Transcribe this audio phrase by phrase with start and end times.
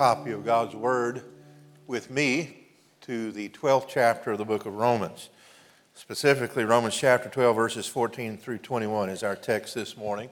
[0.00, 1.20] copy of God's Word
[1.86, 2.56] with me
[3.02, 5.28] to the 12th chapter of the book of Romans.
[5.92, 10.30] Specifically, Romans chapter 12, verses 14 through 21 is our text this morning.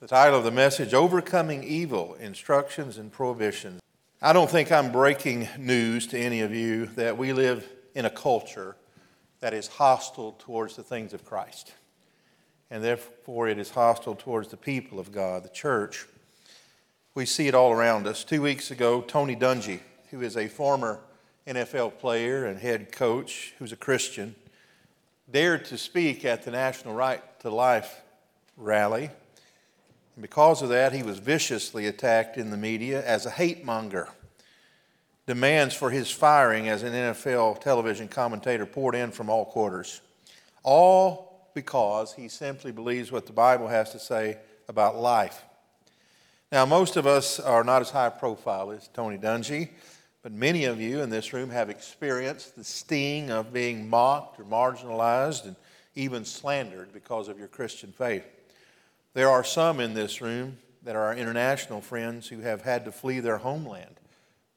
[0.00, 3.80] The title of the message, Overcoming Evil Instructions and Prohibitions.
[4.20, 8.10] I don't think I'm breaking news to any of you that we live in a
[8.10, 8.76] culture
[9.40, 11.72] that is hostile towards the things of Christ.
[12.70, 16.06] And therefore, it is hostile towards the people of God, the church.
[17.14, 18.24] We see it all around us.
[18.24, 19.80] Two weeks ago, Tony Dungy,
[20.10, 20.98] who is a former
[21.46, 24.34] NFL player and head coach, who's a Christian,
[25.30, 28.00] dared to speak at the National Right to Life
[28.56, 29.10] rally.
[30.14, 34.08] And because of that, he was viciously attacked in the media as a hate monger.
[35.26, 40.00] Demands for his firing as an NFL television commentator poured in from all quarters.
[40.62, 45.44] All because he simply believes what the Bible has to say about life.
[46.52, 49.70] Now, most of us are not as high profile as Tony Dungy,
[50.22, 54.44] but many of you in this room have experienced the sting of being mocked or
[54.44, 55.56] marginalized and
[55.94, 58.26] even slandered because of your Christian faith.
[59.14, 62.92] There are some in this room that are our international friends who have had to
[62.92, 63.98] flee their homeland,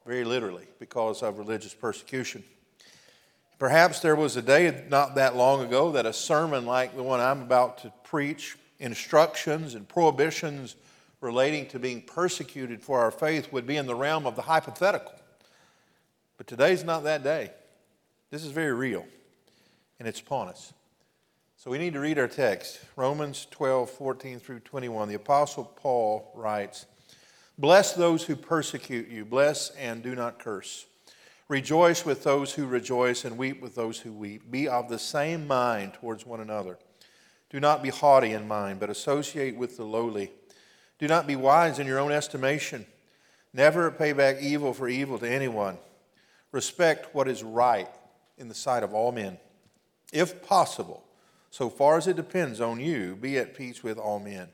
[0.06, 2.44] very literally, because of religious persecution.
[3.58, 7.22] Perhaps there was a day not that long ago that a sermon like the one
[7.22, 10.76] I'm about to preach, instructions and prohibitions
[11.26, 15.14] relating to being persecuted for our faith would be in the realm of the hypothetical.
[16.38, 17.52] But today's not that day.
[18.30, 19.06] This is very real,
[20.00, 20.72] and it's upon us.
[21.58, 25.10] So we need to read our text Romans 12, 14 through 21.
[25.10, 26.86] The Apostle Paul writes
[27.58, 30.86] Bless those who persecute you, bless and do not curse.
[31.48, 34.52] Rejoice with those who rejoice, and weep with those who weep.
[34.52, 36.78] Be of the same mind towards one another.
[37.50, 40.32] Do not be haughty in mind, but associate with the lowly.
[40.98, 42.86] Do not be wise in your own estimation.
[43.54, 45.78] Never pay back evil for evil to anyone.
[46.52, 47.90] Respect what is right
[48.38, 49.38] in the sight of all men.
[50.14, 51.04] If possible,
[51.50, 54.50] so far as it depends on you, be at peace with all men.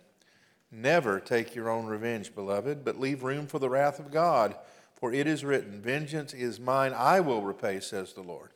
[0.71, 4.55] Never take your own revenge, beloved, but leave room for the wrath of God.
[4.95, 8.51] For it is written, Vengeance is mine, I will repay, says the Lord.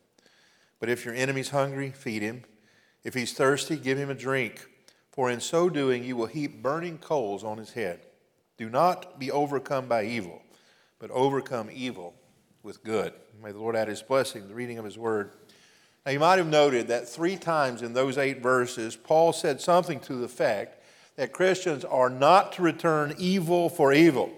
[0.79, 2.43] But if your enemy's hungry, feed him.
[3.03, 4.67] If he's thirsty, give him a drink
[5.15, 8.01] for in so doing you will heap burning coals on his head.
[8.57, 10.41] Do not be overcome by evil,
[10.99, 12.13] but overcome evil
[12.63, 13.13] with good.
[13.41, 15.31] May the Lord add his blessing, the reading of his word.
[16.05, 19.99] Now, you might have noted that three times in those eight verses, Paul said something
[20.01, 20.83] to the effect
[21.15, 24.31] that Christians are not to return evil for evil.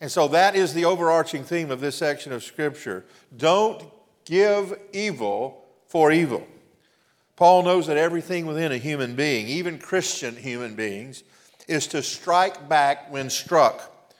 [0.00, 3.04] And so that is the overarching theme of this section of Scripture.
[3.36, 3.84] Don't
[4.24, 6.46] give evil for evil.
[7.38, 11.22] Paul knows that everything within a human being, even Christian human beings,
[11.68, 14.12] is to strike back when struck,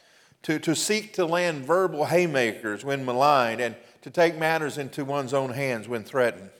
[0.45, 5.35] to, to seek to land verbal haymakers when maligned, and to take matters into one's
[5.35, 6.51] own hands when threatened.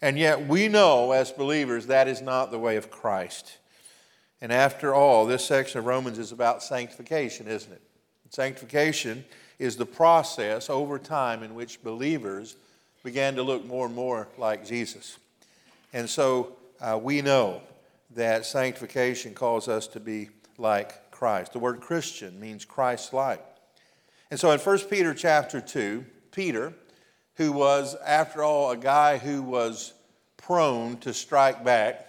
[0.00, 3.58] And yet we know as believers that is not the way of Christ.
[4.40, 7.82] And after all, this section of Romans is about sanctification, isn't it?
[8.30, 9.24] Sanctification
[9.58, 12.54] is the process over time in which believers
[13.02, 15.18] began to look more and more like Jesus.
[15.94, 17.62] And so uh, we know
[18.10, 20.28] that sanctification calls us to be
[20.58, 21.52] like Christ.
[21.52, 23.42] The word Christian means Christ like.
[24.28, 26.74] And so in 1 Peter chapter 2, Peter,
[27.36, 29.94] who was, after all, a guy who was
[30.36, 32.08] prone to strike back,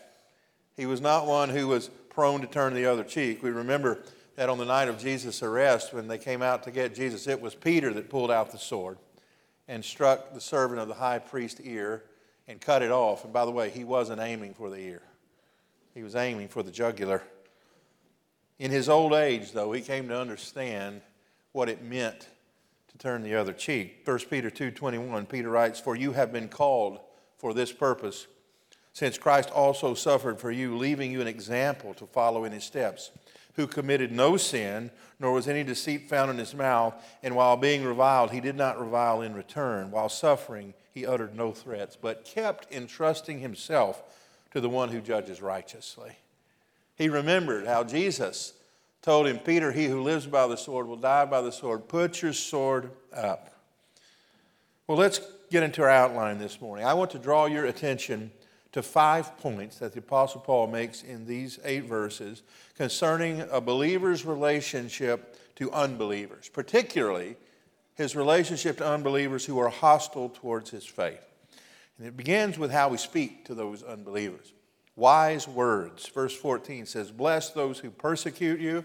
[0.76, 3.44] he was not one who was prone to turn the other cheek.
[3.44, 4.02] We remember
[4.36, 7.40] that on the night of Jesus' arrest, when they came out to get Jesus, it
[7.40, 8.98] was Peter that pulled out the sword
[9.68, 12.04] and struck the servant of the high priest ear
[12.48, 13.24] and cut it off.
[13.24, 15.02] And by the way, he wasn't aiming for the ear,
[15.94, 17.24] he was aiming for the jugular.
[18.58, 21.02] In his old age, though, he came to understand
[21.52, 22.30] what it meant
[22.90, 24.06] to turn the other cheek.
[24.06, 27.00] 1 Peter 2:21, Peter writes, "For you have been called
[27.38, 28.28] for this purpose,
[28.94, 33.12] since Christ also suffered for you, leaving you an example to follow in his steps."
[33.56, 36.94] who committed no sin, nor was any deceit found in his mouth,
[37.24, 39.92] and while being reviled, he did not revile in return.
[39.92, 44.02] While suffering, he uttered no threats, but kept entrusting himself
[44.52, 46.18] to the one who judges righteously.
[46.96, 48.54] He remembered how Jesus
[49.02, 51.90] told him, Peter, he who lives by the sword will die by the sword.
[51.90, 53.54] Put your sword up.
[54.88, 55.20] Well, let's
[55.52, 56.86] get into our outline this morning.
[56.86, 58.32] I want to draw your attention
[58.72, 62.42] to five points that the Apostle Paul makes in these eight verses
[62.78, 67.36] concerning a believer's relationship to unbelievers, particularly
[67.96, 71.26] his relationship to unbelievers who are hostile towards his faith.
[71.98, 74.54] And it begins with how we speak to those unbelievers.
[74.96, 76.08] Wise words.
[76.08, 78.84] Verse 14 says, Bless those who persecute you,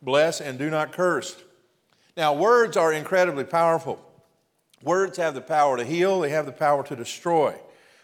[0.00, 1.36] bless and do not curse.
[2.16, 3.98] Now, words are incredibly powerful.
[4.82, 7.54] Words have the power to heal, they have the power to destroy.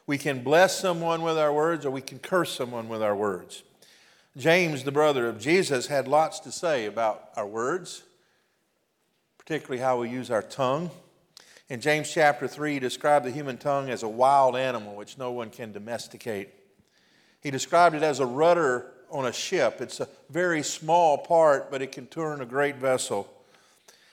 [0.07, 3.63] We can bless someone with our words, or we can curse someone with our words.
[4.37, 8.05] James, the brother of Jesus, had lots to say about our words,
[9.49, 10.91] particularly how we use our tongue.
[11.71, 15.33] In James chapter 3, he described the human tongue as a wild animal which no
[15.33, 16.51] one can domesticate.
[17.41, 19.81] He described it as a rudder on a ship.
[19.81, 23.27] It's a very small part, but it can turn a great vessel.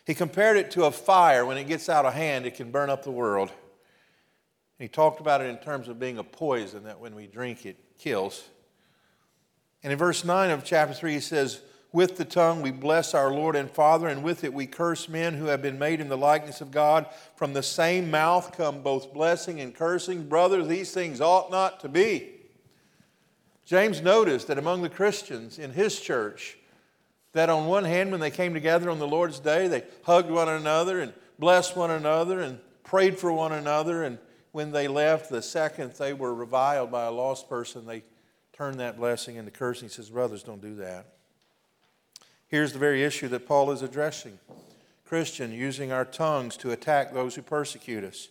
[0.06, 1.46] He compared it to a fire.
[1.46, 3.52] When it gets out of hand, it can burn up the world.
[4.80, 7.76] He talked about it in terms of being a poison that when we drink it
[7.98, 8.42] kills.
[9.84, 11.60] And in verse 9 of chapter 3, he says,
[11.92, 15.36] With the tongue we bless our Lord and Father, and with it we curse men
[15.36, 17.06] who have been made in the likeness of God.
[17.36, 20.28] From the same mouth come both blessing and cursing.
[20.28, 22.32] Brothers, these things ought not to be.
[23.66, 26.58] James noticed that among the Christians in his church,
[27.34, 30.48] that on one hand, when they came together on the Lord's day, they hugged one
[30.48, 34.04] another and blessed one another and prayed for one another.
[34.04, 34.20] And
[34.52, 38.04] when they left, the second they were reviled by a lost person, they
[38.54, 39.90] turned that blessing into cursing.
[39.90, 41.15] He says, Brothers, don't do that.
[42.48, 44.40] Here's the very issue that Paul is addressing
[45.06, 48.30] Christian, using our tongues to attack those who persecute us.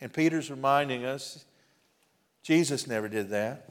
[0.00, 1.44] And Peter's reminding us
[2.42, 3.70] Jesus never did that.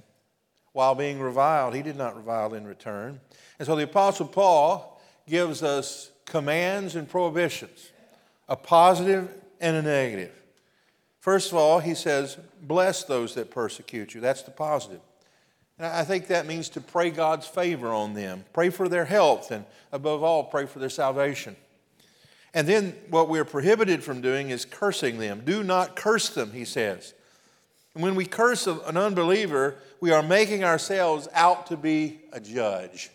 [0.71, 3.19] While being reviled, he did not revile in return.
[3.59, 4.99] And so the Apostle Paul
[5.29, 7.91] gives us commands and prohibitions,
[8.49, 9.29] a positive
[9.61, 10.31] and a negative.
[11.19, 14.19] First of all, he says, Bless those that persecute you.
[14.19, 14.99] That's the positive.
[15.77, 19.51] And I think that means to pray God's favor on them, pray for their health,
[19.51, 21.55] and above all, pray for their salvation.
[22.53, 25.41] And then what we're prohibited from doing is cursing them.
[25.43, 27.13] Do not curse them, he says.
[27.95, 33.09] And when we curse an unbeliever, we are making ourselves out to be a judge.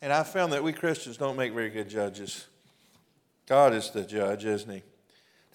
[0.00, 2.46] And I found that we Christians don't make very good judges.
[3.46, 4.82] God is the judge, isn't He?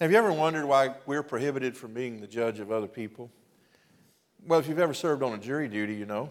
[0.00, 3.30] Have you ever wondered why we're prohibited from being the judge of other people?
[4.46, 6.30] Well, if you've ever served on a jury duty, you know.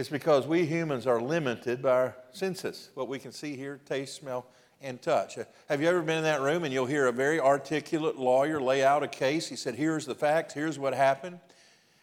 [0.00, 4.14] It's because we humans are limited by our senses, what we can see, hear, taste,
[4.14, 4.46] smell,
[4.80, 5.36] and touch.
[5.68, 8.82] Have you ever been in that room and you'll hear a very articulate lawyer lay
[8.82, 9.48] out a case?
[9.48, 11.38] He said, Here's the facts, here's what happened.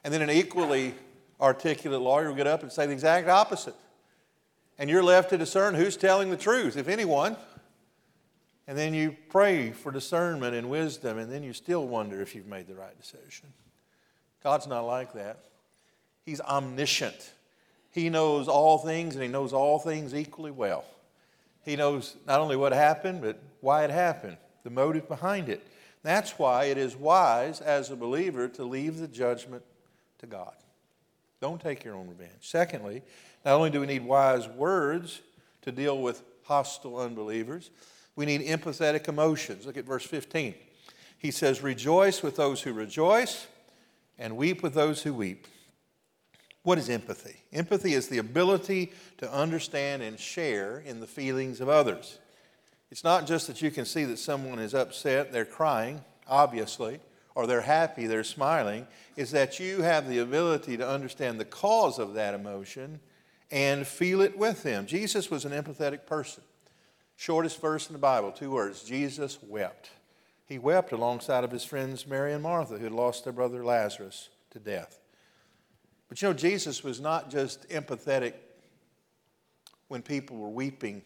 [0.03, 0.93] And then an equally
[1.41, 3.73] articulate lawyer will get up and say the exact opposite.
[4.77, 7.35] And you're left to discern who's telling the truth, if anyone.
[8.67, 12.45] And then you pray for discernment and wisdom, and then you still wonder if you've
[12.45, 13.47] made the right decision.
[14.43, 15.39] God's not like that.
[16.27, 17.33] He's omniscient.
[17.97, 20.85] He knows all things, and He knows all things equally well.
[21.65, 25.65] He knows not only what happened, but why it happened, the motive behind it.
[26.03, 29.63] That's why it is wise as a believer to leave the judgment
[30.19, 30.53] to God.
[31.41, 32.37] Don't take your own revenge.
[32.41, 33.01] Secondly,
[33.43, 35.21] not only do we need wise words
[35.63, 37.71] to deal with hostile unbelievers,
[38.15, 39.65] we need empathetic emotions.
[39.65, 40.53] Look at verse 15.
[41.17, 43.47] He says, Rejoice with those who rejoice
[44.19, 45.47] and weep with those who weep.
[46.67, 47.37] What is empathy?
[47.53, 52.19] Empathy is the ability to understand and share in the feelings of others.
[52.91, 56.99] It's not just that you can see that someone is upset, they're crying, obviously,
[57.35, 61.99] or they're happy, they're smiling, is that you have the ability to understand the cause
[61.99, 62.99] of that emotion
[63.49, 64.87] and feel it with them.
[64.87, 66.43] Jesus was an empathetic person.
[67.15, 69.91] Shortest verse in the Bible, two words Jesus wept.
[70.45, 74.27] He wept alongside of his friends Mary and Martha, who had lost their brother Lazarus
[74.49, 74.99] to death.
[76.07, 78.33] But you know, Jesus was not just empathetic
[79.87, 81.01] when people were weeping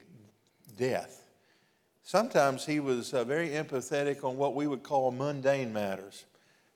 [0.78, 1.22] death.
[2.04, 6.26] Sometimes he was uh, very empathetic on what we would call mundane matters.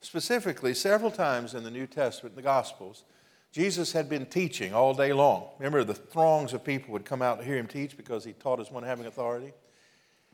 [0.01, 3.03] Specifically, several times in the New Testament, the Gospels,
[3.51, 5.47] Jesus had been teaching all day long.
[5.57, 8.59] Remember, the throngs of people would come out to hear him teach because he taught
[8.59, 9.53] as one having authority.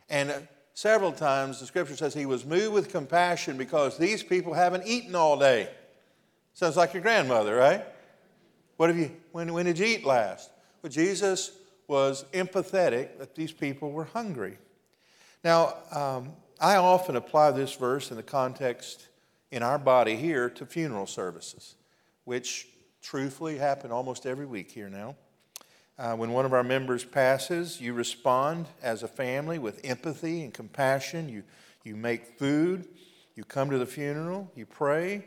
[0.09, 0.39] And uh,
[0.73, 5.15] several times the scripture says he was moved with compassion because these people haven't eaten
[5.15, 5.69] all day.
[6.53, 7.85] Sounds like your grandmother, right?
[8.77, 10.49] What have you, when, when did you eat last?
[10.81, 11.51] Well, Jesus
[11.87, 14.57] was empathetic that these people were hungry.
[15.43, 19.07] Now, um, I often apply this verse in the context
[19.51, 21.75] in our body here to funeral services,
[22.25, 22.67] which
[23.01, 25.15] truthfully happen almost every week here now.
[25.97, 30.53] Uh, when one of our members passes, you respond as a family with empathy and
[30.53, 31.29] compassion.
[31.29, 31.43] You,
[31.83, 32.87] you make food.
[33.35, 35.25] You come to the funeral, you pray.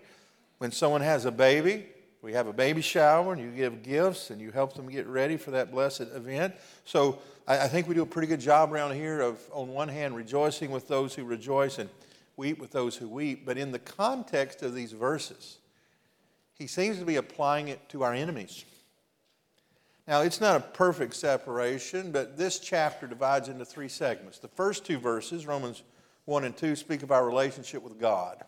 [0.65, 1.85] When someone has a baby,
[2.23, 5.37] we have a baby shower and you give gifts and you help them get ready
[5.37, 6.55] for that blessed event.
[6.87, 9.89] So I, I think we do a pretty good job around here of, on one
[9.89, 11.91] hand, rejoicing with those who rejoice and
[12.39, 13.45] weep with those who weep.
[13.45, 15.59] But in the context of these verses,
[16.55, 18.65] he seems to be applying it to our enemies.
[20.09, 24.39] Now, it's not a perfect separation, but this chapter divides into three segments.
[24.39, 25.83] The first two verses, Romans
[26.25, 28.43] 1 and 2, speak of our relationship with God.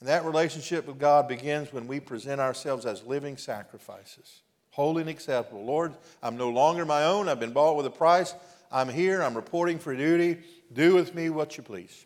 [0.00, 5.10] And that relationship with God begins when we present ourselves as living sacrifices, holy and
[5.10, 5.64] acceptable.
[5.64, 7.28] Lord, I'm no longer my own.
[7.28, 8.34] I've been bought with a price.
[8.70, 9.22] I'm here.
[9.22, 10.42] I'm reporting for duty.
[10.72, 12.04] Do with me what you please.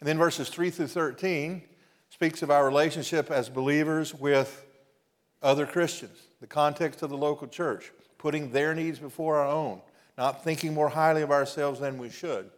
[0.00, 1.62] And then verses 3 through 13
[2.10, 4.64] speaks of our relationship as believers with
[5.42, 9.80] other Christians the context of the local church, putting their needs before our own,
[10.18, 12.50] not thinking more highly of ourselves than we should.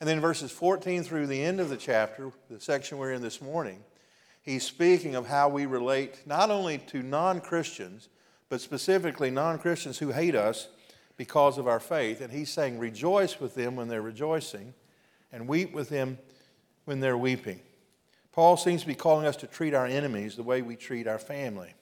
[0.00, 3.40] And then verses 14 through the end of the chapter, the section we're in this
[3.40, 3.82] morning,
[4.44, 8.08] he's speaking of how we relate not only to non Christians,
[8.48, 10.68] but specifically non Christians who hate us
[11.16, 12.20] because of our faith.
[12.20, 14.74] And he's saying, rejoice with them when they're rejoicing,
[15.32, 16.18] and weep with them
[16.84, 17.60] when they're weeping.
[18.32, 21.18] Paul seems to be calling us to treat our enemies the way we treat our
[21.18, 21.72] family.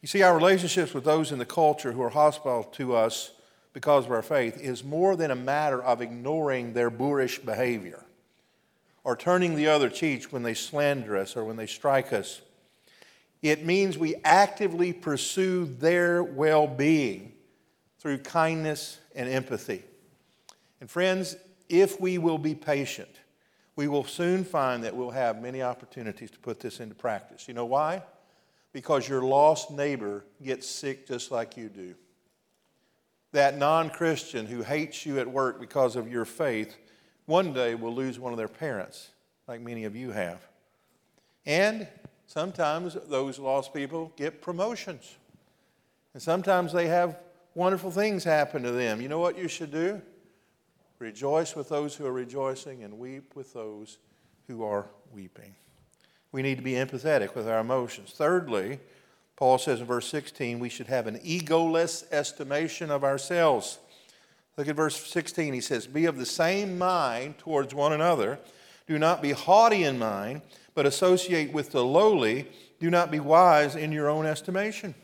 [0.00, 3.32] You see, our relationships with those in the culture who are hostile to us
[3.72, 8.04] because of our faith is more than a matter of ignoring their boorish behavior
[9.04, 12.40] or turning the other cheek when they slander us or when they strike us.
[13.42, 17.32] It means we actively pursue their well being
[17.98, 19.82] through kindness and empathy.
[20.80, 21.36] And friends,
[21.68, 23.08] if we will be patient,
[23.76, 27.48] we will soon find that we'll have many opportunities to put this into practice.
[27.48, 28.02] You know why?
[28.72, 31.94] because your lost neighbor gets sick just like you do.
[33.32, 36.76] That non Christian who hates you at work because of your faith
[37.30, 39.10] one day will lose one of their parents,
[39.46, 40.44] like many of you have.
[41.46, 41.86] And
[42.26, 45.16] sometimes those lost people get promotions.
[46.12, 47.20] And sometimes they have
[47.54, 49.00] wonderful things happen to them.
[49.00, 50.02] You know what you should do?
[50.98, 53.98] Rejoice with those who are rejoicing and weep with those
[54.48, 55.54] who are weeping.
[56.32, 58.12] We need to be empathetic with our emotions.
[58.12, 58.80] Thirdly,
[59.36, 63.78] Paul says in verse 16, we should have an egoless estimation of ourselves.
[64.56, 65.52] Look at verse 16.
[65.54, 68.38] He says, Be of the same mind towards one another.
[68.86, 70.42] Do not be haughty in mind,
[70.74, 72.48] but associate with the lowly.
[72.78, 74.94] Do not be wise in your own estimation.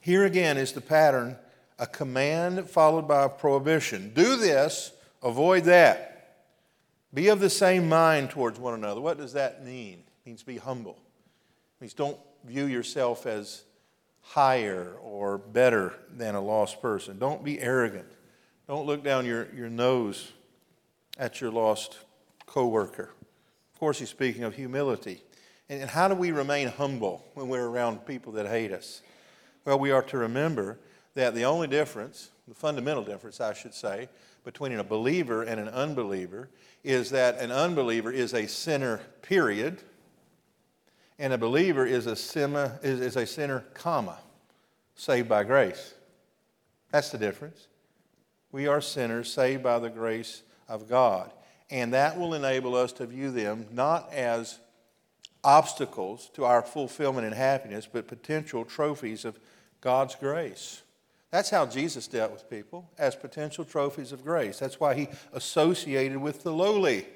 [0.00, 1.38] Here again is the pattern
[1.78, 4.12] a command followed by a prohibition.
[4.14, 6.12] Do this, avoid that.
[7.14, 9.00] Be of the same mind towards one another.
[9.00, 10.04] What does that mean?
[10.06, 10.98] It means be humble.
[11.78, 13.64] It means don't view yourself as
[14.22, 17.18] higher or better than a lost person.
[17.18, 18.06] Don't be arrogant.
[18.68, 20.32] Don't look down your, your nose
[21.18, 21.98] at your lost
[22.46, 23.10] coworker.
[23.74, 25.22] Of course, he's speaking of humility.
[25.68, 29.02] And, and how do we remain humble when we're around people that hate us?
[29.64, 30.78] Well, we are to remember
[31.14, 34.08] that the only difference, the fundamental difference, I should say,
[34.44, 36.48] between a believer and an unbeliever
[36.82, 39.82] is that an unbeliever is a sinner, period,
[41.18, 44.18] and a believer is a, sima, is, is a sinner, comma,
[44.96, 45.94] saved by grace.
[46.90, 47.68] That's the difference.
[48.52, 51.30] We are sinners saved by the grace of God.
[51.70, 54.58] And that will enable us to view them not as
[55.42, 59.38] obstacles to our fulfillment and happiness, but potential trophies of
[59.80, 60.82] God's grace.
[61.30, 64.58] That's how Jesus dealt with people, as potential trophies of grace.
[64.58, 67.06] That's why he associated with the lowly.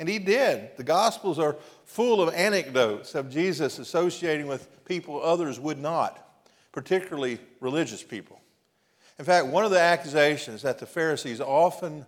[0.00, 0.76] And he did.
[0.76, 6.26] The Gospels are full of anecdotes of Jesus associating with people others would not,
[6.72, 8.37] particularly religious people.
[9.18, 12.06] In fact, one of the accusations that the Pharisees often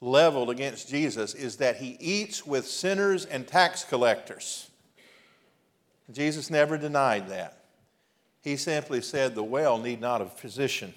[0.00, 4.68] leveled against Jesus is that he eats with sinners and tax collectors.
[6.10, 7.64] Jesus never denied that.
[8.42, 10.94] He simply said the well need not a physician.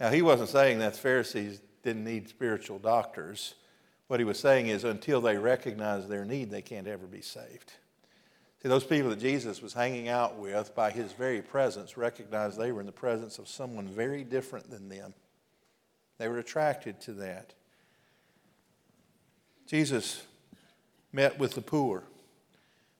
[0.00, 3.54] Now, he wasn't saying that the Pharisees didn't need spiritual doctors.
[4.08, 7.72] What he was saying is, until they recognize their need, they can't ever be saved.
[8.62, 12.70] See, those people that Jesus was hanging out with, by his very presence, recognized they
[12.70, 15.14] were in the presence of someone very different than them.
[16.18, 17.54] They were attracted to that.
[19.66, 20.22] Jesus
[21.12, 22.04] met with the poor.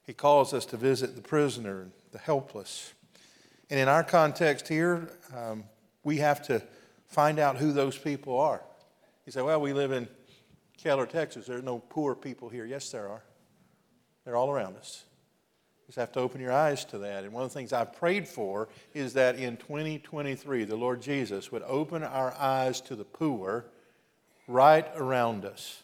[0.05, 2.93] He calls us to visit the prisoner, the helpless.
[3.71, 5.63] And in our context here, um,
[6.03, 6.61] we have to
[7.07, 8.63] find out who those people are.
[9.27, 10.09] You say, well, we live in
[10.77, 12.65] Keller, Texas, there are no poor people here.
[12.65, 13.23] Yes, there are.
[14.25, 15.05] They're all around us.
[15.87, 17.25] Just have to open your eyes to that.
[17.25, 21.53] And one of the things I've prayed for is that in 2023, the Lord Jesus
[21.53, 23.67] would open our eyes to the poor
[24.47, 25.83] right around us,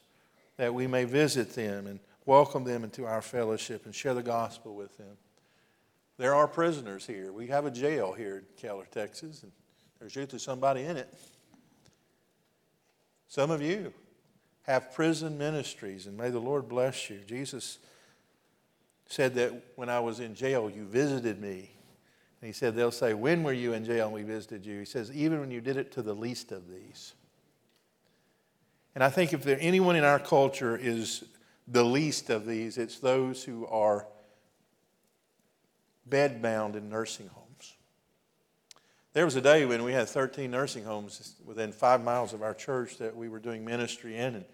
[0.57, 4.75] that we may visit them and welcome them into our fellowship and share the gospel
[4.75, 5.17] with them.
[6.17, 7.33] There are prisoners here.
[7.33, 9.53] We have a jail here in Keller, Texas, and
[9.99, 11.13] there's usually somebody in it.
[13.29, 13.93] Some of you
[14.63, 17.21] have prison ministries, and may the Lord bless you.
[17.27, 17.79] Jesus
[19.09, 21.71] said that when I was in jail, you visited me.
[22.41, 24.79] And he said, They'll say, When were you in jail and we visited you?
[24.79, 27.15] He says, Even when you did it to the least of these.
[28.95, 31.25] And I think if there anyone in our culture is
[31.67, 34.07] the least of these, it's those who are
[36.09, 37.77] bedbound in nursing homes.
[39.13, 42.55] There was a day when we had 13 nursing homes within five miles of our
[42.55, 44.45] church that we were doing ministry in, and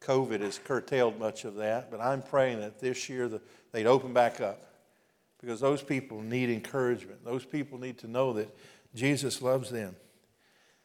[0.00, 1.90] COVID has curtailed much of that.
[1.90, 3.40] But I'm praying that this year the,
[3.72, 4.62] they'd open back up
[5.40, 7.24] because those people need encouragement.
[7.24, 8.54] Those people need to know that
[8.94, 9.96] Jesus loves them.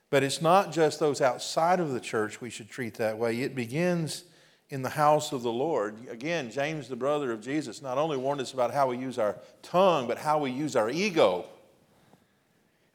[0.09, 3.41] But it's not just those outside of the church we should treat that way.
[3.41, 4.23] It begins
[4.69, 5.95] in the house of the Lord.
[6.09, 9.35] Again, James, the brother of Jesus, not only warned us about how we use our
[9.61, 11.45] tongue, but how we use our ego.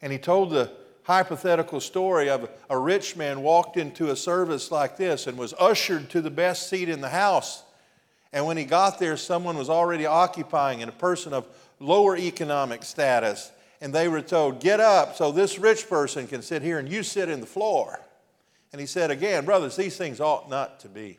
[0.01, 0.71] And he told the
[1.03, 6.09] hypothetical story of a rich man walked into a service like this and was ushered
[6.09, 7.63] to the best seat in the house.
[8.33, 11.47] And when he got there, someone was already occupying, and a person of
[11.79, 13.51] lower economic status.
[13.81, 17.03] And they were told, Get up so this rich person can sit here and you
[17.03, 17.99] sit in the floor.
[18.71, 21.17] And he said again, Brothers, these things ought not to be.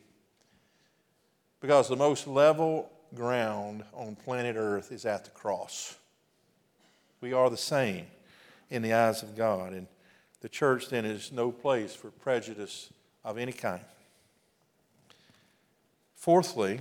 [1.61, 5.97] Because the most level ground on planet Earth is at the cross.
[7.21, 8.07] We are the same
[8.71, 9.73] in the eyes of God.
[9.73, 9.87] And
[10.41, 12.91] the church then is no place for prejudice
[13.25, 13.85] of any kind.
[16.17, 16.81] Fourthly,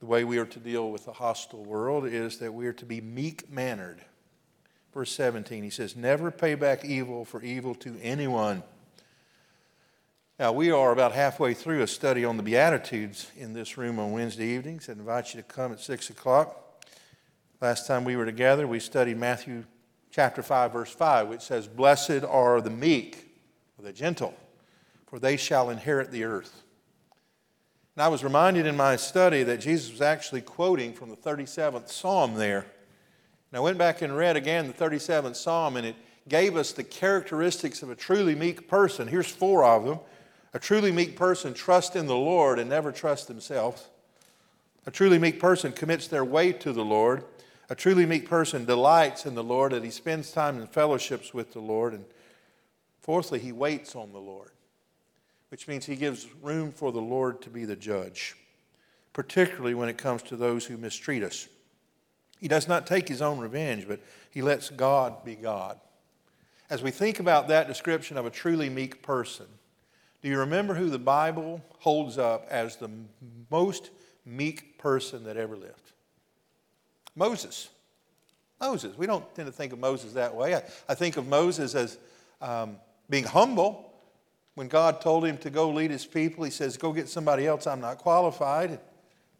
[0.00, 2.86] the way we are to deal with the hostile world is that we are to
[2.86, 4.00] be meek mannered.
[4.92, 8.62] Verse 17, he says, Never pay back evil for evil to anyone.
[10.38, 14.12] Now, we are about halfway through a study on the Beatitudes in this room on
[14.12, 14.88] Wednesday evenings.
[14.88, 16.86] I invite you to come at 6 o'clock.
[17.60, 19.64] Last time we were together, we studied Matthew
[20.10, 23.36] chapter 5, verse 5, which says, Blessed are the meek,
[23.78, 24.34] or the gentle,
[25.06, 26.62] for they shall inherit the earth.
[28.00, 31.90] And I was reminded in my study that Jesus was actually quoting from the 37th
[31.90, 32.60] Psalm there.
[32.60, 36.82] And I went back and read again the 37th Psalm, and it gave us the
[36.82, 39.06] characteristics of a truly meek person.
[39.06, 39.98] Here's four of them.
[40.54, 43.90] A truly meek person trusts in the Lord and never trusts themselves.
[44.86, 47.24] A truly meek person commits their way to the Lord.
[47.68, 51.52] A truly meek person delights in the Lord, that he spends time in fellowships with
[51.52, 51.92] the Lord.
[51.92, 52.06] And
[53.02, 54.52] fourthly, he waits on the Lord
[55.50, 58.36] which means he gives room for the Lord to be the judge,
[59.12, 61.48] particularly when it comes to those who mistreat us.
[62.40, 65.78] He does not take his own revenge, but he lets God be God.
[66.70, 69.46] As we think about that description of a truly meek person,
[70.22, 72.90] do you remember who the Bible holds up as the
[73.50, 73.90] most
[74.24, 75.92] meek person that ever lived?
[77.16, 77.68] Moses.
[78.60, 78.96] Moses.
[78.96, 80.54] We don't tend to think of Moses that way.
[80.54, 81.98] I, I think of Moses as
[82.40, 82.76] um,
[83.08, 83.89] being humble,
[84.54, 87.66] when God told him to go lead his people, he says, Go get somebody else,
[87.66, 88.80] I'm not qualified.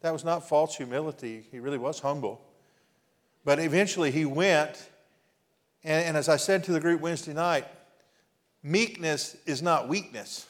[0.01, 1.45] That was not false humility.
[1.51, 2.41] He really was humble.
[3.45, 4.89] But eventually he went,
[5.83, 7.65] and, and as I said to the group Wednesday night,
[8.63, 10.47] meekness is not weakness.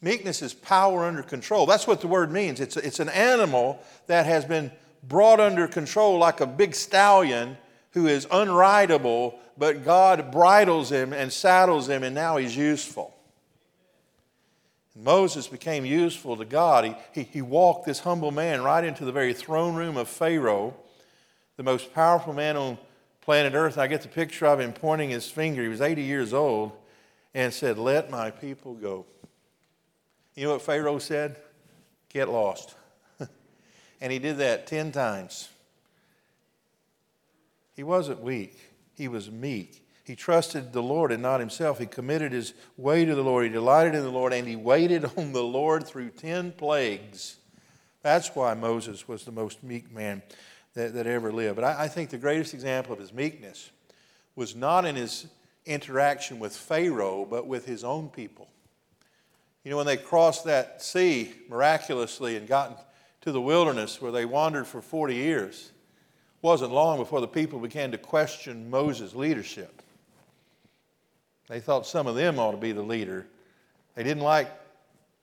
[0.00, 1.66] Meekness is power under control.
[1.66, 2.60] That's what the word means.
[2.60, 4.70] It's, it's an animal that has been
[5.02, 7.56] brought under control like a big stallion
[7.92, 13.17] who is unrideable, but God bridles him and saddles him, and now he's useful.
[15.00, 16.84] Moses became useful to God.
[16.84, 20.74] He, he, he, walked this humble man right into the very throne room of Pharaoh,
[21.56, 22.78] the most powerful man on
[23.20, 23.74] planet Earth.
[23.74, 25.62] And I get the picture of him pointing his finger.
[25.62, 26.72] He was 80 years old
[27.32, 29.06] and said, Let my people go.
[30.34, 31.36] You know what Pharaoh said?
[32.08, 32.74] Get lost.
[34.00, 35.48] and he did that 10 times.
[37.76, 38.58] He wasn't weak,
[38.96, 39.84] he was meek.
[40.08, 41.78] He trusted the Lord and not himself.
[41.78, 43.44] He committed his way to the Lord.
[43.44, 47.36] He delighted in the Lord, and he waited on the Lord through 10 plagues.
[48.02, 50.22] That's why Moses was the most meek man
[50.72, 51.56] that, that ever lived.
[51.56, 53.70] But I, I think the greatest example of his meekness
[54.34, 55.26] was not in his
[55.66, 58.48] interaction with Pharaoh, but with his own people.
[59.64, 62.90] You know, when they crossed that sea miraculously and got
[63.20, 67.58] to the wilderness where they wandered for 40 years, it wasn't long before the people
[67.58, 69.77] began to question Moses' leadership.
[71.48, 73.26] They thought some of them ought to be the leader.
[73.94, 74.50] They didn't like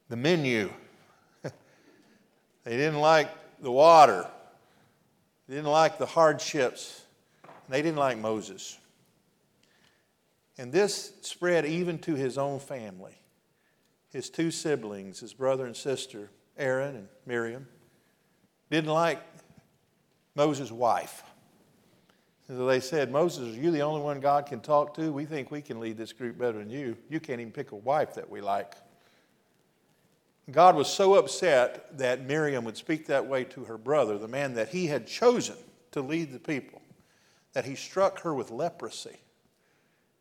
[0.10, 0.72] the menu.
[1.44, 1.52] they
[2.72, 3.30] didn't like
[3.62, 4.28] the water.
[5.48, 7.04] They didn't like the hardships.
[7.70, 8.78] They didn't like Moses.
[10.58, 13.18] And this spread even to his own family.
[14.12, 17.68] His two siblings, his brother and sister, Aaron and Miriam,
[18.72, 19.22] didn't like
[20.36, 21.24] Moses' wife.
[22.48, 25.12] So they said, Moses, are you the only one God can talk to?
[25.12, 26.96] We think we can lead this group better than you.
[27.10, 28.76] You can't even pick a wife that we like.
[30.52, 34.54] God was so upset that Miriam would speak that way to her brother, the man
[34.54, 35.56] that he had chosen
[35.92, 36.84] to lead the people,
[37.54, 39.18] that he struck her with leprosy,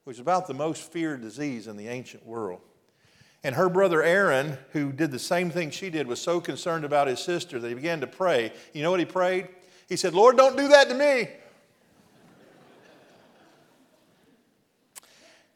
[0.05, 2.61] which is about the most feared disease in the ancient world.
[3.43, 7.07] And her brother Aaron, who did the same thing she did, was so concerned about
[7.07, 8.51] his sister that he began to pray.
[8.73, 9.49] You know what he prayed?
[9.91, 11.29] He said, Lord, don't do that to me.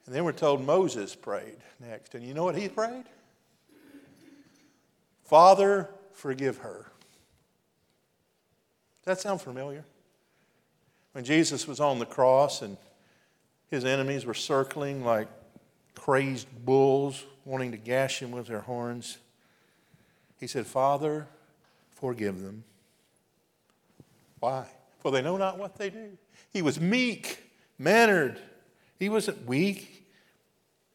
[0.09, 2.15] And then we're told Moses prayed next.
[2.15, 3.05] And you know what he prayed?
[5.27, 6.87] Father, forgive her.
[9.05, 9.85] Does that sound familiar?
[11.13, 12.79] When Jesus was on the cross and
[13.71, 15.29] his enemies were circling like
[15.95, 19.19] crazed bulls wanting to gash him with their horns.
[20.41, 21.27] He said, Father,
[21.91, 22.65] forgive them.
[24.41, 24.69] Why?
[25.01, 26.17] For they know not what they do.
[26.51, 27.43] He was meek,
[27.79, 28.41] mannered.
[28.99, 29.97] He wasn't weak.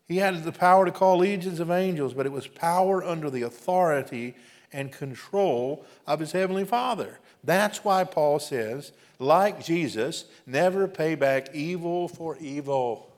[0.07, 3.43] He had the power to call legions of angels, but it was power under the
[3.43, 4.35] authority
[4.71, 7.19] and control of his heavenly Father.
[7.43, 13.11] That's why Paul says, like Jesus, never pay back evil for evil.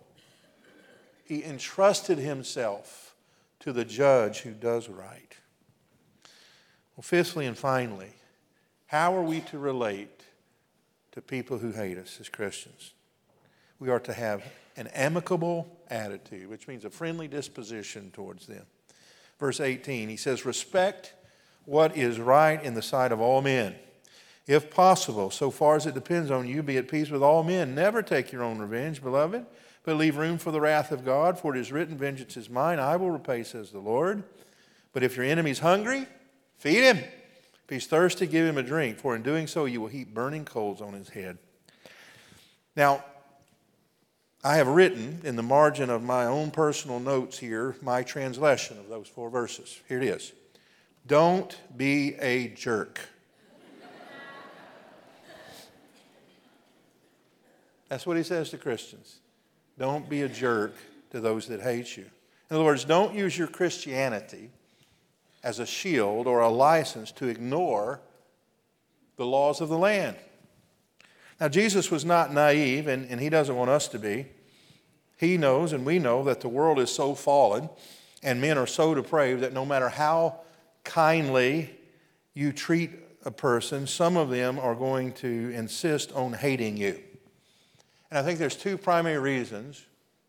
[1.24, 3.16] He entrusted himself
[3.62, 5.34] to the judge who does right.
[6.96, 8.14] Well, fifthly and finally,
[8.88, 10.22] how are we to relate
[11.14, 12.94] to people who hate us as Christians?
[13.80, 14.44] We are to have
[14.78, 18.66] an amicable attitude, which means a friendly disposition towards them.
[19.40, 21.14] Verse 18, he says, Respect
[21.66, 23.76] what is right in the sight of all men.
[24.48, 27.74] If possible, so far as it depends on you, be at peace with all men.
[27.74, 29.46] Never take your own revenge, beloved
[29.86, 32.80] but leave room for the wrath of God, for it is written, Vengeance is mine,
[32.80, 34.24] I will repay, says the Lord.
[34.92, 36.08] But if your enemy's hungry,
[36.58, 36.98] feed him.
[36.98, 40.44] If he's thirsty, give him a drink, for in doing so you will heap burning
[40.44, 41.38] coals on his head.
[42.76, 43.04] Now,
[44.46, 48.90] I have written in the margin of my own personal notes here my translation of
[48.90, 49.80] those four verses.
[49.90, 50.34] Here it is
[51.08, 53.00] Don't be a jerk.
[57.90, 59.18] That's what he says to Christians.
[59.80, 60.76] Don't be a jerk
[61.10, 62.06] to those that hate you.
[62.52, 64.52] In other words, don't use your Christianity
[65.44, 68.00] as a shield or a license to ignore
[69.18, 70.18] the laws of the land.
[71.40, 74.28] Now, Jesus was not naive, and, and he doesn't want us to be.
[75.18, 77.70] He knows, and we know, that the world is so fallen
[78.24, 80.40] and men are so depraved that no matter how
[80.84, 81.70] kindly
[82.34, 82.92] you treat
[83.24, 87.00] a person, some of them are going to insist on hating you.
[88.10, 89.84] And I think there's two primary reasons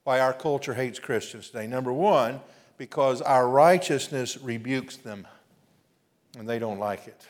[0.04, 1.66] why our culture hates Christians today.
[1.66, 2.40] Number one,
[2.78, 5.26] because our righteousness rebukes them
[6.38, 7.26] and they don't like it.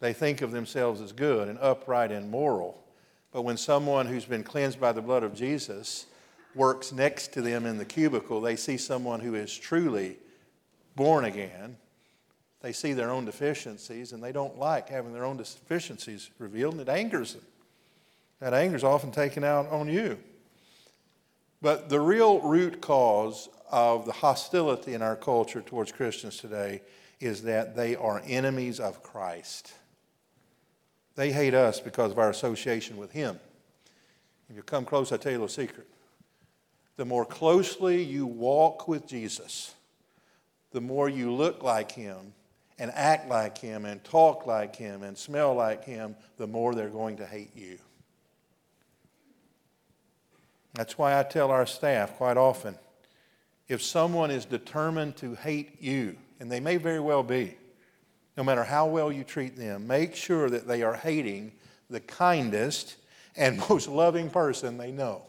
[0.00, 2.82] They think of themselves as good and upright and moral.
[3.32, 6.06] But when someone who's been cleansed by the blood of Jesus
[6.54, 10.16] works next to them in the cubicle, they see someone who is truly
[10.94, 11.76] born again.
[12.62, 16.82] They see their own deficiencies and they don't like having their own deficiencies revealed and
[16.82, 17.44] it angers them.
[18.40, 20.18] That anger is often taken out on you.
[21.62, 26.82] But the real root cause of the hostility in our culture towards Christians today
[27.18, 29.72] is that they are enemies of Christ.
[31.16, 33.40] They hate us because of our association with Him.
[34.48, 35.88] If you come close, I tell you a little secret.
[36.96, 39.74] The more closely you walk with Jesus,
[40.70, 42.34] the more you look like Him
[42.78, 46.88] and act like Him and talk like Him and smell like Him, the more they're
[46.88, 47.78] going to hate you.
[50.74, 52.76] That's why I tell our staff quite often
[53.68, 57.56] if someone is determined to hate you, and they may very well be,
[58.36, 61.52] no matter how well you treat them, make sure that they are hating
[61.88, 62.96] the kindest
[63.36, 65.22] and most loving person they know.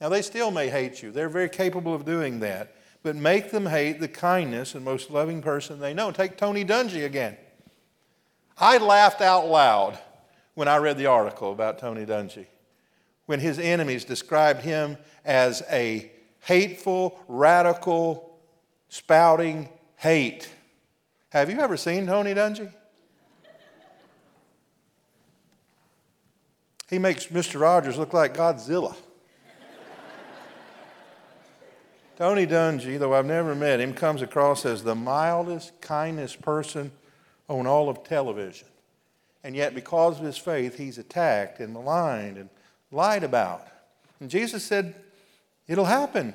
[0.00, 3.66] Now, they still may hate you, they're very capable of doing that, but make them
[3.66, 6.10] hate the kindness and most loving person they know.
[6.10, 7.36] Take Tony Dungy again.
[8.58, 9.98] I laughed out loud
[10.54, 12.46] when I read the article about Tony Dungy
[13.26, 16.10] when his enemies described him as a
[16.40, 18.38] hateful, radical,
[18.88, 20.48] spouting hate.
[21.30, 22.72] Have you ever seen Tony Dungy?
[26.88, 27.60] He makes Mr.
[27.60, 28.94] Rogers look like Godzilla.
[32.16, 36.90] Tony Dungy, though I've never met him, comes across as the mildest, kindest person
[37.48, 38.68] on all of television.
[39.44, 42.48] And yet, because of his faith, he's attacked and maligned and
[42.90, 43.66] lied about.
[44.20, 44.94] And Jesus said,
[45.68, 46.32] It'll happen.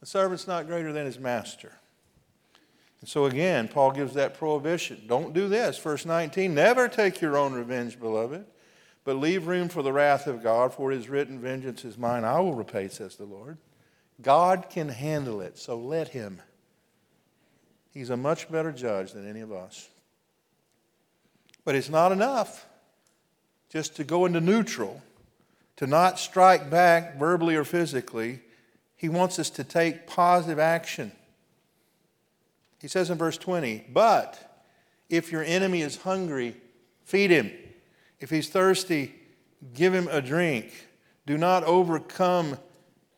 [0.00, 1.72] The servant's not greater than his master.
[3.00, 5.04] And so again, Paul gives that prohibition.
[5.06, 5.78] Don't do this.
[5.78, 8.44] Verse 19 Never take your own revenge, beloved,
[9.04, 12.24] but leave room for the wrath of God, for it is written, Vengeance is mine,
[12.24, 13.58] I will repay, says the Lord.
[14.20, 16.42] God can handle it, so let him.
[17.92, 19.88] He's a much better judge than any of us.
[21.64, 22.66] But it's not enough
[23.70, 25.02] just to go into neutral,
[25.76, 28.40] to not strike back verbally or physically.
[28.96, 31.12] He wants us to take positive action.
[32.80, 34.62] He says in verse 20, But
[35.08, 36.56] if your enemy is hungry,
[37.04, 37.52] feed him.
[38.20, 39.14] If he's thirsty,
[39.74, 40.86] give him a drink.
[41.26, 42.58] Do not overcome,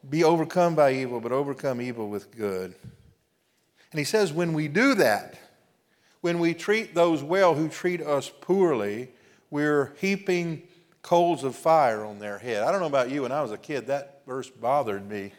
[0.08, 2.74] be overcome by evil, but overcome evil with good.
[3.92, 5.38] And he says, when we do that,
[6.20, 9.10] when we treat those well who treat us poorly,
[9.50, 10.62] we're heaping
[11.02, 12.62] coals of fire on their head.
[12.62, 15.32] I don't know about you, when I was a kid, that verse bothered me.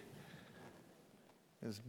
[1.64, 1.80] Is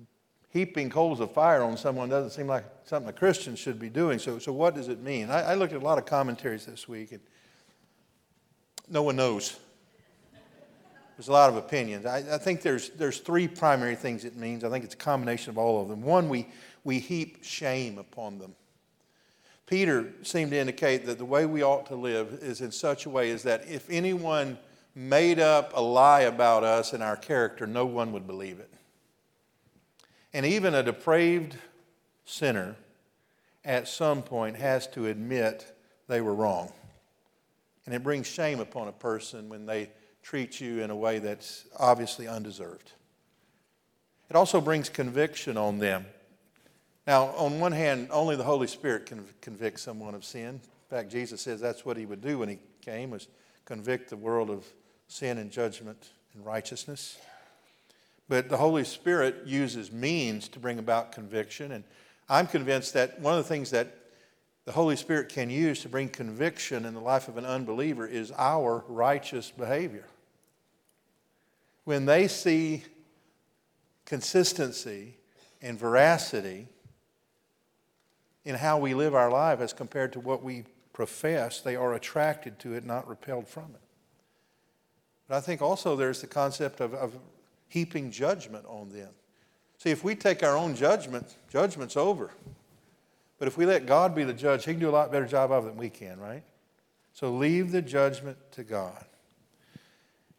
[0.52, 4.18] heaping coals of fire on someone doesn't seem like something a Christian should be doing.
[4.18, 5.30] So, so what does it mean?
[5.30, 7.20] I, I looked at a lot of commentaries this week, and
[8.88, 9.58] no one knows.
[11.16, 12.04] There's a lot of opinions.
[12.04, 14.62] I, I, think there's, there's three primary things it means.
[14.62, 16.02] I think it's a combination of all of them.
[16.02, 16.46] One, we,
[16.84, 18.54] we heap shame upon them.
[19.66, 23.10] Peter seemed to indicate that the way we ought to live is in such a
[23.10, 24.58] way is that if anyone
[24.94, 28.70] made up a lie about us and our character, no one would believe it.
[30.35, 31.57] And even a depraved
[32.25, 32.77] sinner
[33.64, 35.75] at some point has to admit
[36.09, 36.73] they were wrong.
[37.87, 39.90] And it brings shame upon a person when they
[40.23, 42.92] treat you in a way that's obviously undeserved.
[44.31, 46.07] It also brings conviction on them.
[47.07, 50.49] Now, on one hand, only the Holy Spirit can convict someone of sin.
[50.49, 53.29] In fact, Jesus says that's what he would do when he came was
[53.64, 54.64] convict the world of
[55.09, 57.18] sin and judgment and righteousness.
[58.33, 61.71] But the Holy Spirit uses means to bring about conviction.
[61.73, 61.85] And
[62.31, 63.95] I'm convinced that one of the things that
[64.64, 68.33] the Holy Spirit can use to bring conviction in the life of an unbeliever is
[68.38, 70.07] our righteous behavior.
[71.85, 72.85] When they see
[74.07, 75.18] consistency
[75.61, 76.68] and veracity
[78.47, 80.64] in how we live our life as compared to what we
[80.95, 83.83] profess, they are attracted to it, not repelled from it.
[85.29, 87.12] But I think also there's the concept of, of
[87.72, 89.08] heaping judgment on them.
[89.78, 92.30] See, if we take our own judgment, judgment's over.
[93.38, 95.50] But if we let God be the judge, He can do a lot better job
[95.50, 96.42] of it than we can, right?
[97.14, 99.02] So leave the judgment to God.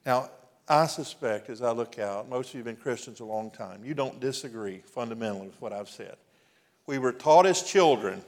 [0.06, 0.30] Now,
[0.70, 3.84] I suspect as I look out, most of you have been Christians a long time,
[3.84, 6.16] you don't disagree fundamentally with what I've said.
[6.86, 8.22] We were taught as children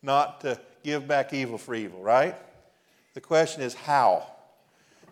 [0.00, 2.36] not to give back evil for evil, right?
[3.14, 4.28] The question is how?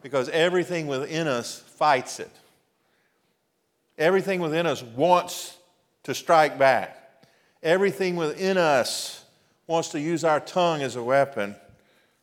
[0.00, 2.30] Because everything within us fights it.
[3.98, 5.56] Everything within us wants
[6.02, 7.24] to strike back.
[7.62, 9.24] Everything within us
[9.66, 11.56] wants to use our tongue as a weapon.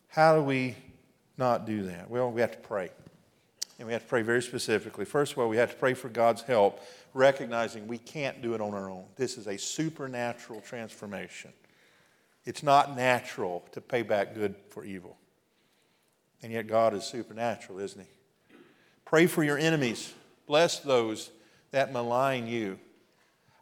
[0.08, 0.76] How do we
[1.38, 2.10] not do that?
[2.10, 2.90] Well, we have to pray.
[3.80, 5.04] And we have to pray very specifically.
[5.04, 6.80] First of all, we have to pray for God's help,
[7.14, 9.06] recognizing we can't do it on our own.
[9.16, 11.52] This is a supernatural transformation.
[12.46, 15.18] It's not natural to pay back good for evil.
[16.44, 18.56] And yet, God is supernatural, isn't He?
[19.06, 20.14] Pray for your enemies.
[20.46, 21.32] Bless those
[21.74, 22.80] that malign you.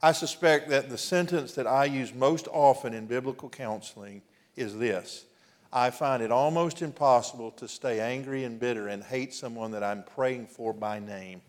[0.03, 4.21] I suspect that the sentence that I use most often in biblical counseling
[4.55, 5.25] is this
[5.73, 10.03] I find it almost impossible to stay angry and bitter and hate someone that I'm
[10.03, 11.41] praying for by name.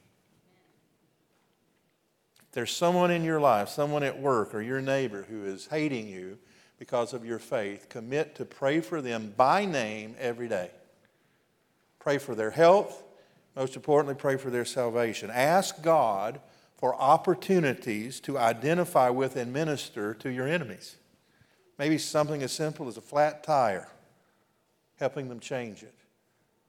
[2.46, 6.08] If there's someone in your life, someone at work or your neighbor who is hating
[6.08, 6.38] you
[6.78, 10.70] because of your faith, commit to pray for them by name every day.
[11.98, 13.02] Pray for their health,
[13.56, 15.30] most importantly, pray for their salvation.
[15.30, 16.40] Ask God
[16.82, 20.96] for opportunities to identify with and minister to your enemies.
[21.78, 23.86] Maybe something as simple as a flat tire,
[24.98, 25.94] helping them change it.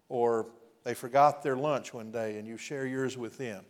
[0.10, 0.46] Or
[0.84, 3.66] they forgot their lunch one day and you share yours with them.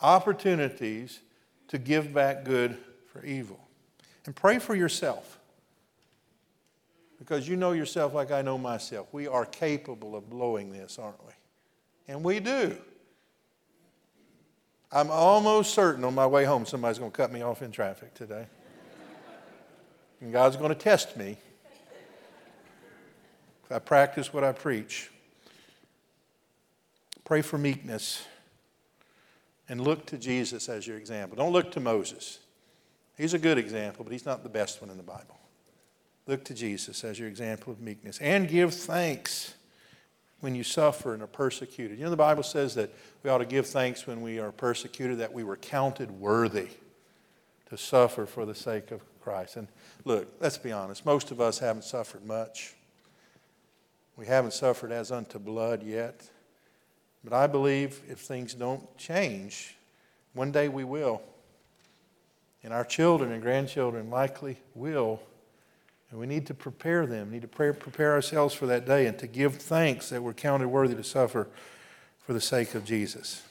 [0.00, 1.20] Opportunities
[1.68, 2.76] to give back good
[3.12, 3.60] for evil.
[4.24, 5.38] And pray for yourself.
[7.16, 9.06] Because you know yourself like I know myself.
[9.12, 11.32] We are capable of blowing this, aren't we?
[12.08, 12.76] And we do.
[14.92, 18.14] I'm almost certain on my way home somebody's going to cut me off in traffic
[18.14, 18.46] today.
[20.20, 21.36] And God's going to test me
[23.64, 25.10] if I practice what I preach.
[27.24, 28.24] Pray for meekness
[29.68, 31.36] and look to Jesus as your example.
[31.36, 32.38] Don't look to Moses.
[33.16, 35.36] He's a good example, but he's not the best one in the Bible.
[36.26, 39.54] Look to Jesus as your example of meekness and give thanks
[40.40, 41.98] when you suffer and are persecuted.
[41.98, 42.90] You know, the Bible says that
[43.22, 46.68] we ought to give thanks when we are persecuted, that we were counted worthy
[47.70, 49.56] to suffer for the sake of Christ.
[49.56, 49.68] And
[50.04, 52.74] look, let's be honest, most of us haven't suffered much.
[54.16, 56.28] We haven't suffered as unto blood yet.
[57.24, 59.76] But I believe if things don't change,
[60.32, 61.22] one day we will.
[62.62, 65.20] And our children and grandchildren likely will.
[66.10, 69.18] And we need to prepare them, need to pray, prepare ourselves for that day and
[69.18, 71.48] to give thanks that we're counted worthy to suffer
[72.18, 73.42] for the sake of Jesus.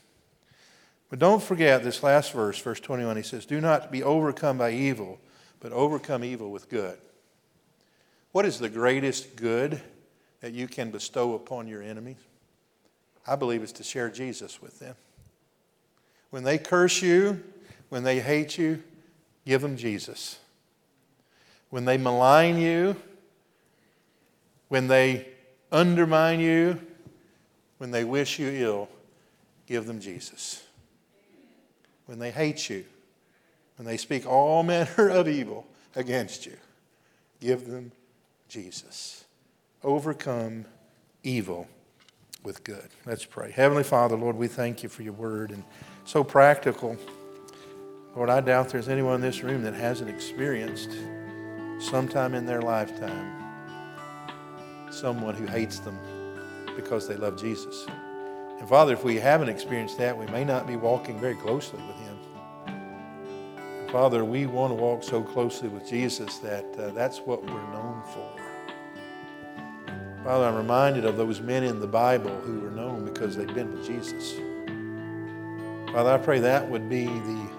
[1.10, 3.18] But don't forget this last verse, verse 21.
[3.18, 5.20] He says, Do not be overcome by evil,
[5.60, 6.98] but overcome evil with good.
[8.32, 9.82] What is the greatest good
[10.42, 12.18] that you can bestow upon your enemies?
[13.28, 14.96] I believe it's to share Jesus with them.
[16.32, 17.42] When they curse you,
[17.90, 18.84] when they hate you,
[19.46, 20.40] give them Jesus.
[21.76, 22.96] When they malign you,
[24.70, 25.28] when they
[25.74, 26.80] undermine you,
[27.80, 28.88] when they wish you ill,
[29.68, 30.64] give them Jesus.
[32.06, 32.86] When they hate you,
[33.76, 36.56] when they speak all manner of evil against you,
[37.42, 37.92] give them
[38.48, 39.26] Jesus.
[39.84, 40.64] Overcome
[41.24, 41.68] evil
[42.42, 42.88] with good.
[43.06, 43.52] Let's pray.
[43.52, 45.66] Heavenly Father, Lord, we thank you for your word and
[46.06, 46.96] so practical.
[48.16, 50.92] Lord, I doubt there's anyone in this room that hasn't experienced
[51.80, 53.42] sometime in their lifetime
[54.90, 55.98] someone who hates them
[56.76, 57.86] because they love Jesus.
[58.60, 61.98] And Father, if we haven't experienced that, we may not be walking very closely with
[61.98, 62.18] Him.
[63.92, 68.02] Father, we want to walk so closely with Jesus that uh, that's what we're known
[68.14, 68.32] for.
[70.24, 73.72] Father, I'm reminded of those men in the Bible who were known because they'd been
[73.72, 74.34] with Jesus.
[75.92, 77.50] Father, I pray that would be the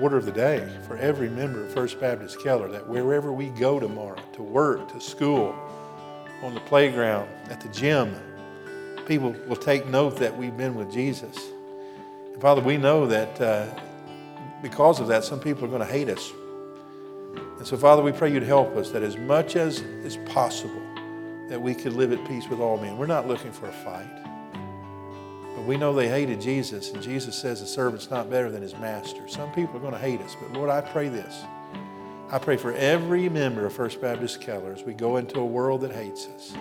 [0.00, 3.78] order of the day for every member of First Baptist Keller that wherever we go
[3.78, 5.54] tomorrow, to work, to school,
[6.42, 8.14] on the playground, at the gym,
[9.06, 11.38] people will take note that we've been with Jesus.
[12.32, 13.66] And Father, we know that uh,
[14.62, 16.32] because of that, some people are going to hate us.
[17.58, 20.82] And so, Father, we pray you'd help us that as much as is possible,
[21.48, 22.98] that we could live at peace with all men.
[22.98, 24.33] We're not looking for a fight.
[25.54, 28.76] But we know they hated Jesus, and Jesus says the servant's not better than his
[28.76, 29.28] master.
[29.28, 31.44] Some people are going to hate us, but Lord, I pray this.
[32.30, 35.82] I pray for every member of First Baptist Keller as we go into a world
[35.82, 36.54] that hates us,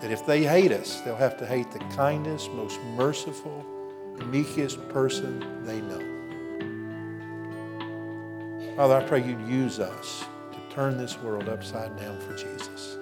[0.00, 3.66] that if they hate us, they'll have to hate the kindest, most merciful,
[4.26, 6.00] meekest person they know.
[8.76, 12.96] Father, I pray you'd use us to turn this world upside down for Jesus.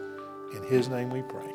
[0.57, 1.55] In his name we pray.